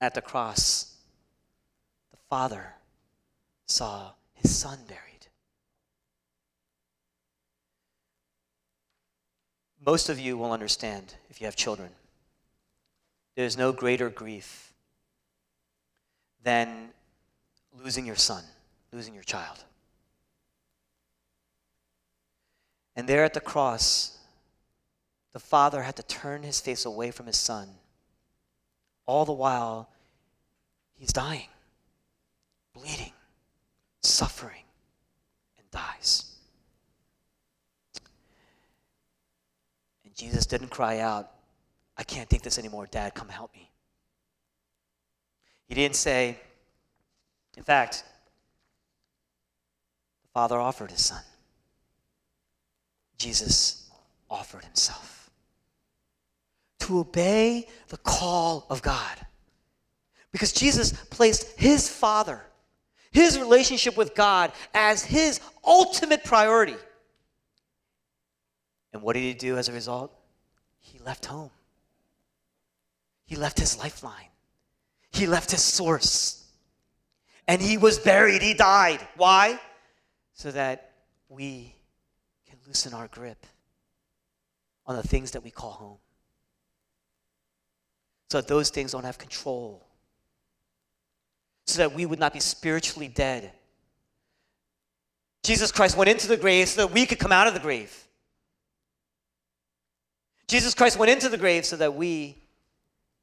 [0.00, 0.94] At the cross,
[2.10, 2.74] the father
[3.66, 5.00] saw his son buried.
[9.86, 11.90] Most of you will understand if you have children.
[13.36, 14.72] There's no greater grief
[16.42, 16.90] than
[17.82, 18.44] losing your son,
[18.92, 19.64] losing your child.
[22.96, 24.18] And there at the cross,
[25.32, 27.68] the father had to turn his face away from his son.
[29.06, 29.88] All the while,
[30.96, 31.48] he's dying,
[32.72, 33.12] bleeding,
[34.02, 34.62] suffering,
[35.58, 36.36] and dies.
[40.04, 41.30] And Jesus didn't cry out,
[41.96, 42.86] I can't take this anymore.
[42.90, 43.70] Dad, come help me.
[45.66, 46.38] He didn't say,
[47.56, 48.04] in fact,
[50.22, 51.22] the father offered his son.
[53.24, 53.88] Jesus
[54.28, 55.30] offered himself
[56.80, 59.16] to obey the call of God.
[60.30, 62.42] Because Jesus placed his Father,
[63.12, 66.76] his relationship with God, as his ultimate priority.
[68.92, 70.12] And what did he do as a result?
[70.80, 71.50] He left home.
[73.24, 74.28] He left his lifeline.
[75.12, 76.46] He left his source.
[77.48, 78.42] And he was buried.
[78.42, 79.00] He died.
[79.16, 79.58] Why?
[80.34, 80.92] So that
[81.30, 81.74] we
[82.66, 83.46] loosen our grip
[84.86, 85.98] on the things that we call home.
[88.30, 89.86] So that those things don't have control.
[91.66, 93.52] So that we would not be spiritually dead.
[95.42, 98.06] Jesus Christ went into the grave so that we could come out of the grave.
[100.46, 102.36] Jesus Christ went into the grave so that we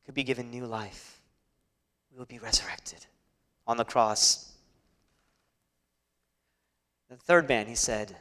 [0.06, 1.20] could be given new life.
[2.12, 3.06] We would be resurrected
[3.68, 4.52] on the cross.
[7.10, 8.16] The third man, he said,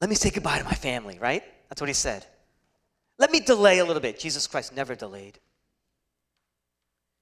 [0.00, 1.42] let me say goodbye to my family, right?
[1.68, 2.26] That's what he said.
[3.18, 4.18] Let me delay a little bit.
[4.18, 5.38] Jesus Christ never delayed.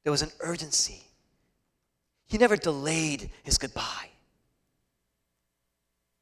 [0.03, 1.01] There was an urgency.
[2.27, 4.09] He never delayed his goodbye.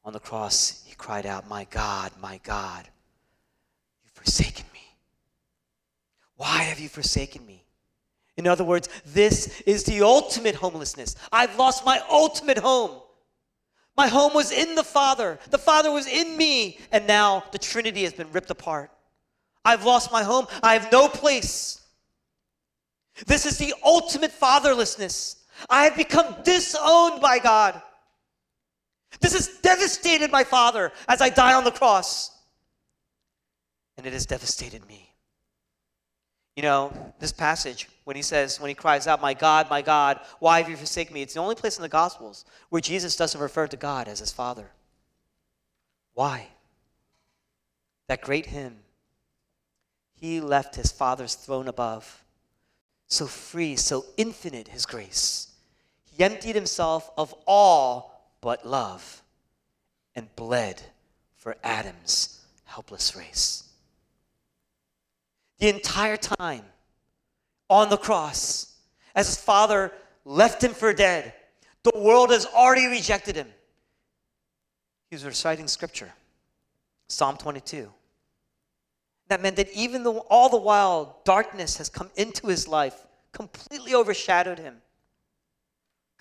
[0.04, 2.88] On the cross, he cried out, My God, my God,
[4.02, 4.80] you've forsaken me.
[6.36, 7.64] Why have you forsaken me?
[8.36, 11.16] In other words, this is the ultimate homelessness.
[11.30, 13.00] I've lost my ultimate home.
[13.96, 18.04] My home was in the Father, the Father was in me, and now the Trinity
[18.04, 18.90] has been ripped apart.
[19.64, 20.46] I've lost my home.
[20.62, 21.82] I have no place.
[23.26, 25.36] This is the ultimate fatherlessness.
[25.68, 27.80] I have become disowned by God.
[29.20, 32.30] This has devastated my father as I die on the cross.
[33.96, 35.01] And it has devastated me.
[36.56, 40.20] You know, this passage, when he says, when he cries out, My God, my God,
[40.38, 41.22] why have you forsaken me?
[41.22, 44.32] It's the only place in the Gospels where Jesus doesn't refer to God as his
[44.32, 44.70] Father.
[46.14, 46.48] Why?
[48.08, 48.76] That great hymn,
[50.14, 52.22] He left his Father's throne above,
[53.06, 55.48] so free, so infinite his grace.
[56.04, 59.22] He emptied himself of all but love
[60.14, 60.82] and bled
[61.36, 63.61] for Adam's helpless race
[65.62, 66.64] the entire time
[67.70, 68.74] on the cross
[69.14, 69.92] as his father
[70.24, 71.32] left him for dead.
[71.84, 73.46] The world has already rejected him.
[75.08, 76.10] He was reciting scripture,
[77.06, 77.88] Psalm 22.
[79.28, 83.94] That meant that even though all the while darkness has come into his life, completely
[83.94, 84.78] overshadowed him,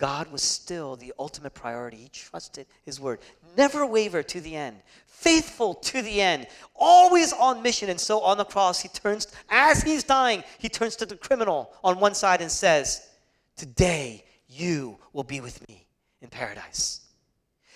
[0.02, 1.96] God was still the ultimate priority.
[1.98, 3.20] He trusted his word,
[3.56, 7.88] never wavered to the end, faithful to the end, always on mission.
[7.88, 11.72] And so on the cross, he turns, as he's dying, he turns to the criminal
[11.84, 13.10] on one side and says,
[13.54, 15.86] Today you will be with me
[16.20, 17.02] in paradise.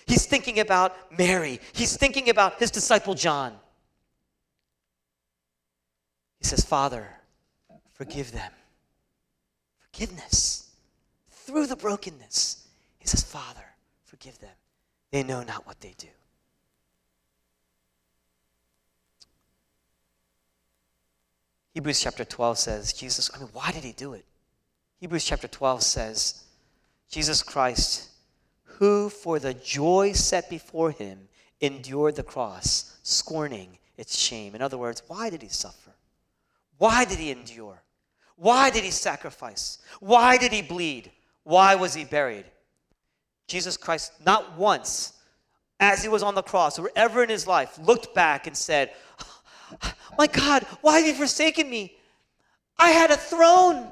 [0.05, 3.53] He's thinking about Mary, he's thinking about his disciple John.
[6.39, 7.07] He says, Father,
[7.93, 8.51] forgive them.
[9.79, 10.66] Forgiveness
[11.47, 12.67] through the brokenness.
[12.99, 13.63] He says, Father,
[14.03, 14.51] forgive them.
[15.11, 16.07] They know not what they do.
[21.73, 24.25] Hebrews chapter 12 says, Jesus, I mean, why did he do it?
[24.99, 26.43] Hebrews chapter 12 says,
[27.09, 28.09] Jesus Christ,
[28.63, 31.29] who for the joy set before him
[31.61, 34.53] endured the cross, scorning its shame.
[34.53, 35.91] In other words, why did he suffer?
[36.77, 37.81] Why did he endure?
[38.35, 39.79] Why did he sacrifice?
[39.99, 41.11] Why did he bleed?
[41.47, 42.43] Why was he buried?
[43.47, 45.13] Jesus Christ, not once,
[45.79, 48.91] as he was on the cross or ever in his life, looked back and said,
[50.17, 51.95] My God, why have you forsaken me?
[52.77, 53.89] I had a throne,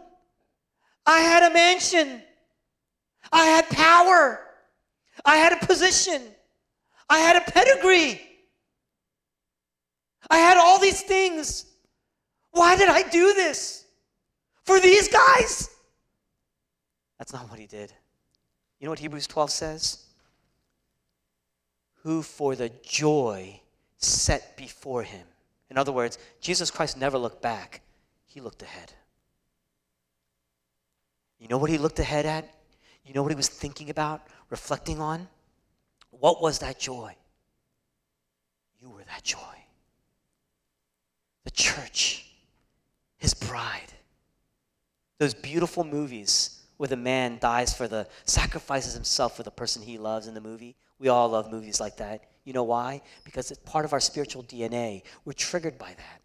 [1.06, 2.22] I had a mansion,
[3.32, 4.42] I had power,
[5.24, 6.24] I had a position,
[7.10, 8.22] I had a pedigree,
[10.30, 11.68] I had all these things.
[12.52, 13.86] Why did I do this?
[14.66, 15.70] For these guys?
[17.18, 17.94] That's not what he did.
[18.80, 20.06] You know what Hebrews 12 says?
[22.04, 23.62] Who for the joy
[23.98, 25.26] set before him.
[25.70, 27.82] In other words, Jesus Christ never looked back,
[28.26, 28.94] he looked ahead.
[31.40, 32.50] You know what he looked ahead at?
[33.06, 35.28] You know what he was thinking about, reflecting on?
[36.12, 37.16] What was that joy?
[38.80, 39.40] You were that joy.
[41.44, 42.26] The church,
[43.18, 43.94] his bride.
[45.20, 49.98] Those beautiful movies where the man dies for the, sacrifices himself for the person he
[49.98, 50.76] loves in the movie.
[51.00, 52.24] We all love movies like that.
[52.44, 53.02] You know why?
[53.24, 55.04] Because it's part of our spiritual DNA.
[55.24, 56.22] We're triggered by that.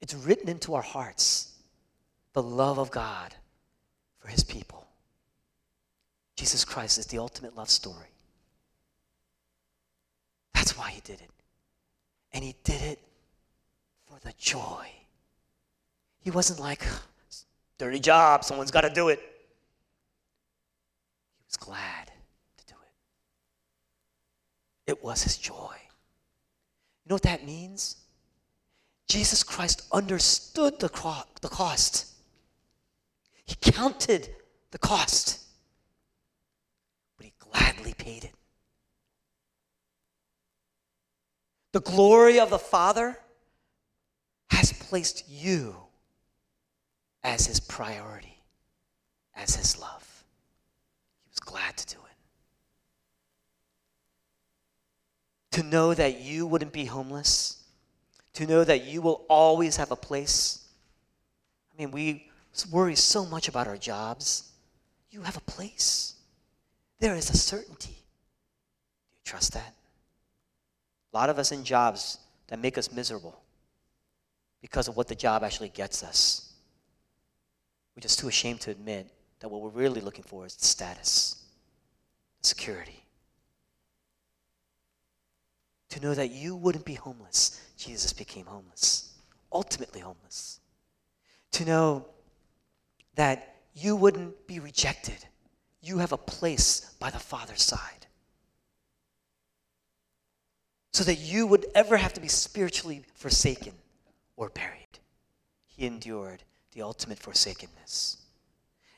[0.00, 1.52] It's written into our hearts
[2.32, 3.34] the love of God
[4.18, 4.86] for his people.
[6.36, 8.12] Jesus Christ is the ultimate love story.
[10.52, 11.30] That's why he did it.
[12.32, 12.98] And he did it
[14.06, 14.86] for the joy.
[16.20, 16.84] He wasn't like,
[17.78, 19.20] dirty job, someone's got to do it
[21.56, 22.10] was glad
[22.58, 22.92] to do it.
[24.92, 25.76] It was his joy.
[27.04, 27.96] You know what that means?
[29.08, 30.88] Jesus Christ understood the,
[31.40, 32.12] the cost.
[33.44, 34.28] He counted
[34.72, 35.44] the cost,
[37.16, 38.34] but he gladly paid it.
[41.72, 43.18] The glory of the Father
[44.50, 45.76] has placed you
[47.22, 48.42] as his priority,
[49.36, 50.05] as his love
[51.46, 52.16] glad to do it.
[55.56, 57.62] To know that you wouldn't be homeless,
[58.34, 60.68] to know that you will always have a place.
[61.72, 62.28] I mean, we
[62.70, 64.50] worry so much about our jobs.
[65.10, 66.14] You have a place.
[67.00, 67.92] There is a certainty.
[67.92, 69.72] Do you trust that?
[71.14, 72.18] A lot of us in jobs
[72.48, 73.40] that make us miserable
[74.60, 76.52] because of what the job actually gets us.
[77.94, 81.44] We're just too ashamed to admit that what we're really looking for is status,
[82.42, 83.02] security.
[85.90, 89.14] To know that you wouldn't be homeless, Jesus became homeless,
[89.52, 90.60] ultimately homeless.
[91.56, 92.04] to know
[93.14, 95.16] that you wouldn't be rejected.
[95.80, 98.06] You have a place by the Father's side.
[100.92, 103.72] So that you would ever have to be spiritually forsaken
[104.36, 104.98] or buried.
[105.66, 108.18] He endured the ultimate forsakenness.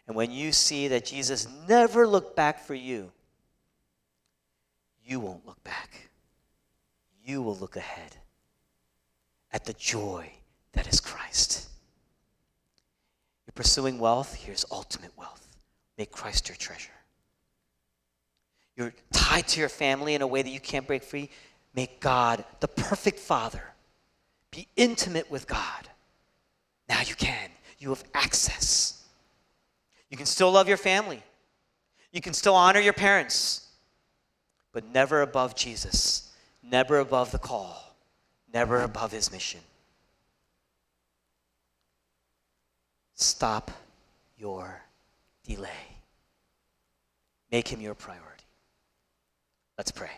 [0.09, 3.13] And when you see that Jesus never looked back for you,
[5.05, 6.09] you won't look back.
[7.23, 8.17] You will look ahead
[9.53, 10.33] at the joy
[10.73, 11.69] that is Christ.
[13.47, 15.47] You're pursuing wealth, here's ultimate wealth.
[15.99, 16.91] Make Christ your treasure.
[18.77, 21.29] You're tied to your family in a way that you can't break free.
[21.75, 23.63] Make God the perfect Father.
[24.53, 25.89] Be intimate with God.
[26.89, 27.51] Now you can.
[27.79, 28.98] You have access.
[30.11, 31.23] You can still love your family.
[32.13, 33.69] You can still honor your parents,
[34.73, 36.33] but never above Jesus,
[36.63, 37.95] never above the call,
[38.53, 39.61] never above his mission.
[43.15, 43.71] Stop
[44.39, 44.83] your
[45.47, 45.69] delay.
[47.51, 48.45] Make him your priority.
[49.77, 50.11] Let's pray.